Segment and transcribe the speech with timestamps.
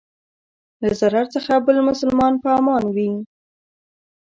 [0.81, 3.11] له ضرر څخه بل مسلمان په امان وي.